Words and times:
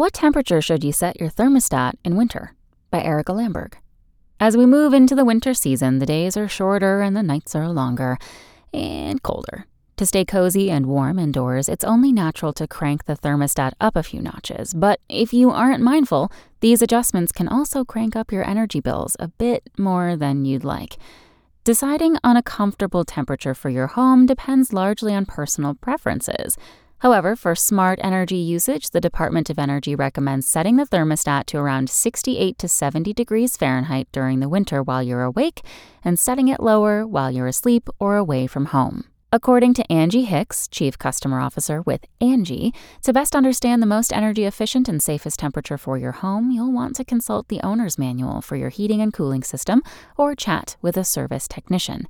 What 0.00 0.14
temperature 0.14 0.62
should 0.62 0.82
you 0.82 0.92
set 0.92 1.20
your 1.20 1.28
thermostat 1.28 1.92
in 2.06 2.16
winter? 2.16 2.54
By 2.90 3.02
Erica 3.02 3.32
Lamberg. 3.32 3.74
As 4.40 4.56
we 4.56 4.64
move 4.64 4.94
into 4.94 5.14
the 5.14 5.26
winter 5.26 5.52
season, 5.52 5.98
the 5.98 6.06
days 6.06 6.38
are 6.38 6.48
shorter 6.48 7.02
and 7.02 7.14
the 7.14 7.22
nights 7.22 7.54
are 7.54 7.68
longer 7.68 8.16
and 8.72 9.22
colder. 9.22 9.66
To 9.98 10.06
stay 10.06 10.24
cozy 10.24 10.70
and 10.70 10.86
warm 10.86 11.18
indoors, 11.18 11.68
it's 11.68 11.84
only 11.84 12.12
natural 12.12 12.54
to 12.54 12.66
crank 12.66 13.04
the 13.04 13.14
thermostat 13.14 13.72
up 13.78 13.94
a 13.94 14.02
few 14.02 14.22
notches. 14.22 14.72
But 14.72 15.00
if 15.10 15.34
you 15.34 15.50
aren't 15.50 15.82
mindful, 15.82 16.32
these 16.60 16.80
adjustments 16.80 17.30
can 17.30 17.46
also 17.46 17.84
crank 17.84 18.16
up 18.16 18.32
your 18.32 18.48
energy 18.48 18.80
bills 18.80 19.18
a 19.20 19.28
bit 19.28 19.68
more 19.76 20.16
than 20.16 20.46
you'd 20.46 20.64
like. 20.64 20.96
Deciding 21.62 22.16
on 22.24 22.38
a 22.38 22.42
comfortable 22.42 23.04
temperature 23.04 23.52
for 23.52 23.68
your 23.68 23.88
home 23.88 24.24
depends 24.24 24.72
largely 24.72 25.12
on 25.14 25.26
personal 25.26 25.74
preferences. 25.74 26.56
However, 27.00 27.34
for 27.34 27.54
smart 27.54 27.98
energy 28.02 28.36
usage, 28.36 28.90
the 28.90 29.00
Department 29.00 29.48
of 29.48 29.58
Energy 29.58 29.94
recommends 29.94 30.46
setting 30.46 30.76
the 30.76 30.84
thermostat 30.84 31.46
to 31.46 31.58
around 31.58 31.88
68 31.88 32.58
to 32.58 32.68
70 32.68 33.14
degrees 33.14 33.56
Fahrenheit 33.56 34.08
during 34.12 34.40
the 34.40 34.50
winter 34.50 34.82
while 34.82 35.02
you're 35.02 35.22
awake 35.22 35.62
and 36.04 36.18
setting 36.18 36.48
it 36.48 36.60
lower 36.60 37.06
while 37.06 37.30
you're 37.30 37.46
asleep 37.46 37.88
or 37.98 38.16
away 38.16 38.46
from 38.46 38.66
home. 38.66 39.04
According 39.32 39.74
to 39.74 39.92
Angie 39.92 40.24
Hicks, 40.24 40.68
Chief 40.68 40.98
Customer 40.98 41.40
Officer 41.40 41.82
with 41.82 42.04
Angi, 42.20 42.74
to 43.02 43.12
best 43.12 43.34
understand 43.36 43.80
the 43.80 43.86
most 43.86 44.12
energy 44.12 44.44
efficient 44.44 44.88
and 44.88 45.00
safest 45.00 45.38
temperature 45.38 45.78
for 45.78 45.96
your 45.96 46.12
home, 46.12 46.50
you'll 46.50 46.72
want 46.72 46.96
to 46.96 47.04
consult 47.04 47.48
the 47.48 47.60
owner's 47.62 47.96
manual 47.96 48.42
for 48.42 48.56
your 48.56 48.70
heating 48.70 49.00
and 49.00 49.12
cooling 49.12 49.44
system 49.44 49.82
or 50.18 50.34
chat 50.34 50.76
with 50.82 50.96
a 50.96 51.04
service 51.04 51.46
technician. 51.46 52.08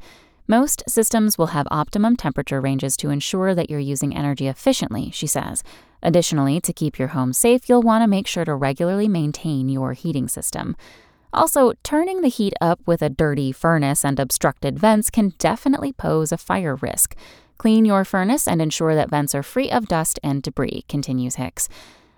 Most 0.51 0.83
systems 0.89 1.39
will 1.39 1.55
have 1.55 1.69
optimum 1.71 2.17
temperature 2.17 2.61
ranges 2.61 2.97
to 2.97 3.11
ensure 3.11 3.55
that 3.55 3.71
you're 3.71 3.79
using 3.79 4.17
energy 4.17 4.49
efficiently, 4.49 5.13
she 5.13 5.29
says. 5.29 5.63
Additionally, 6.03 6.61
to 6.63 6.73
keep 6.73 6.99
your 6.99 7.15
home 7.15 7.33
safe, 7.33 7.69
you'll 7.69 7.83
want 7.83 8.03
to 8.03 8.09
make 8.09 8.27
sure 8.27 8.45
to 8.45 8.57
regularly 8.57 9.07
maintain 9.07 9.69
your 9.69 9.93
heating 9.93 10.27
system. 10.27 10.75
Also, 11.33 11.75
turning 11.85 12.21
the 12.21 12.29
heat 12.29 12.53
up 12.61 12.81
with 12.85 13.01
a 13.01 13.09
dirty 13.09 13.53
furnace 13.53 14.05
and 14.05 14.19
obstructed 14.19 14.77
vents 14.77 15.09
can 15.09 15.35
definitely 15.39 15.93
pose 15.93 16.33
a 16.33 16.37
fire 16.37 16.75
risk. 16.75 17.15
Clean 17.57 17.85
your 17.85 18.05
furnace 18.05 18.49
and 18.49 18.61
ensure 18.61 18.97
that 18.97 19.09
vents 19.09 19.37
are 19.37 19.45
free 19.45 19.71
of 19.71 19.87
dust 19.87 20.19
and 20.21 20.43
debris, 20.43 20.85
continues 20.89 21.37
Hicks. 21.37 21.69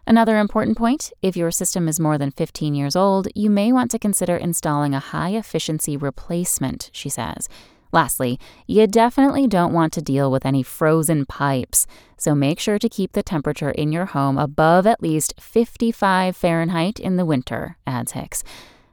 Another 0.06 0.38
important 0.38 0.78
point 0.78 1.12
if 1.20 1.36
your 1.36 1.50
system 1.50 1.86
is 1.86 2.00
more 2.00 2.16
than 2.16 2.30
15 2.30 2.74
years 2.74 2.96
old, 2.96 3.28
you 3.34 3.50
may 3.50 3.72
want 3.72 3.90
to 3.90 3.98
consider 3.98 4.38
installing 4.38 4.94
a 4.94 5.00
high 5.00 5.32
efficiency 5.32 5.98
replacement, 5.98 6.88
she 6.94 7.10
says. 7.10 7.46
Lastly, 7.92 8.40
you 8.66 8.86
definitely 8.86 9.46
don't 9.46 9.74
want 9.74 9.92
to 9.92 10.02
deal 10.02 10.30
with 10.30 10.46
any 10.46 10.62
frozen 10.62 11.26
pipes, 11.26 11.86
so 12.16 12.34
make 12.34 12.58
sure 12.58 12.78
to 12.78 12.88
keep 12.88 13.12
the 13.12 13.22
temperature 13.22 13.70
in 13.70 13.92
your 13.92 14.06
home 14.06 14.38
above 14.38 14.86
at 14.86 15.02
least 15.02 15.34
55 15.38 16.34
Fahrenheit 16.34 16.98
in 16.98 17.16
the 17.16 17.26
winter, 17.26 17.76
adds 17.86 18.12
Hicks. 18.12 18.42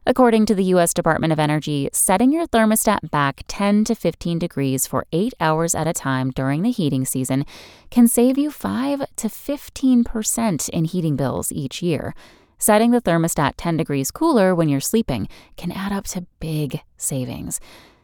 According 0.06 0.48
to 0.48 0.56
the 0.56 0.64
U.S. 0.66 0.94
Department 0.94 1.32
of 1.32 1.40
Energy, 1.40 1.88
setting 1.94 2.34
your 2.34 2.48
thermostat 2.48 3.12
back 3.12 3.44
10 3.48 3.86
to 3.86 3.96
15 3.96 4.40
degrees 4.40 4.88
for 4.88 5.06
eight 5.14 5.34
hours 5.40 5.76
at 5.76 5.88
a 5.88 5.94
time 5.94 6.32
during 6.32 6.64
the 6.64 6.72
heating 6.72 7.06
season 7.06 7.46
can 7.92 8.08
save 8.08 8.38
you 8.38 8.50
5 8.50 9.04
to 9.18 9.28
15% 9.28 10.70
in 10.70 10.86
heating 10.86 11.16
bills 11.16 11.52
each 11.52 11.82
year. 11.82 12.16
Setting 12.58 12.92
the 12.92 13.02
thermostat 13.02 13.54
10 13.56 13.78
degrees 13.78 14.12
cooler 14.12 14.56
when 14.56 14.68
you're 14.68 14.80
sleeping 14.80 15.30
can 15.56 15.72
add 15.72 15.94
up 15.94 16.06
to 16.08 16.26
big 16.40 16.82
savings. 16.98 17.60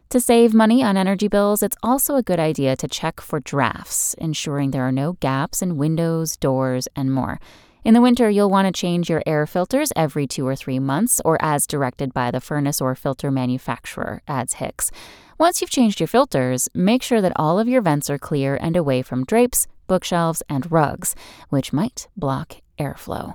To 0.10 0.20
save 0.20 0.54
money 0.54 0.84
on 0.84 0.98
energy 0.98 1.28
bills, 1.28 1.64
it's 1.64 1.78
also 1.82 2.16
a 2.16 2.24
good 2.24 2.40
idea 2.40 2.76
to 2.78 2.88
check 2.88 3.20
for 3.20 3.40
drafts, 3.40 4.14
ensuring 4.20 4.72
there 4.72 4.88
are 4.88 4.92
no 4.92 5.14
gaps 5.14 5.62
in 5.62 5.78
windows, 5.78 6.38
doors, 6.38 6.88
and 6.96 7.12
more. 7.12 7.40
In 7.84 7.94
the 7.94 8.02
winter, 8.02 8.30
you'll 8.30 8.50
want 8.50 8.68
to 8.68 8.72
change 8.72 9.10
your 9.10 9.22
air 9.28 9.46
filters 9.46 9.92
every 9.96 10.26
two 10.26 10.48
or 10.48 10.56
three 10.56 10.80
months, 10.80 11.22
or 11.26 11.38
as 11.42 11.68
directed 11.68 12.14
by 12.14 12.32
the 12.32 12.40
furnace 12.40 12.82
or 12.82 12.96
filter 12.96 13.30
manufacturer, 13.30 14.22
adds 14.28 14.54
Hicks. 14.54 14.92
Once 15.38 15.60
you've 15.60 15.70
changed 15.70 16.00
your 16.00 16.08
filters, 16.08 16.70
make 16.74 17.04
sure 17.04 17.22
that 17.22 17.34
all 17.36 17.60
of 17.60 17.68
your 17.68 17.82
vents 17.82 18.10
are 18.10 18.18
clear 18.18 18.58
and 18.62 18.78
away 18.78 19.02
from 19.02 19.26
drapes, 19.26 19.68
bookshelves, 19.88 20.42
and 20.48 20.72
rugs, 20.72 21.16
which 21.50 21.74
might 21.74 22.08
block 22.16 22.56
airflow. 22.80 23.34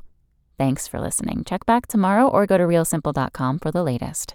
Thanks 0.59 0.88
for 0.88 1.00
listening. 1.00 1.44
Check 1.44 1.66
back 1.66 1.86
tomorrow 1.86 2.26
or 2.26 2.47
go 2.47 2.59
to 2.59 2.64
realsimple.com 2.64 3.59
for 3.59 3.70
the 3.70 3.82
latest. 3.82 4.34